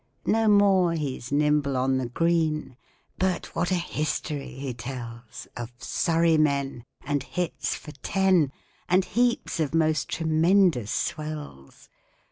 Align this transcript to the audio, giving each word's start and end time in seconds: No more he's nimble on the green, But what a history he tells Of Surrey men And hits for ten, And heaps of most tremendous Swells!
No 0.25 0.47
more 0.47 0.93
he's 0.93 1.31
nimble 1.31 1.77
on 1.77 1.99
the 1.99 2.07
green, 2.07 2.75
But 3.19 3.55
what 3.55 3.69
a 3.69 3.75
history 3.75 4.47
he 4.53 4.73
tells 4.73 5.47
Of 5.55 5.71
Surrey 5.77 6.37
men 6.39 6.83
And 7.03 7.21
hits 7.21 7.75
for 7.75 7.91
ten, 8.01 8.51
And 8.89 9.05
heaps 9.05 9.59
of 9.59 9.75
most 9.75 10.09
tremendous 10.09 10.89
Swells! 10.89 11.87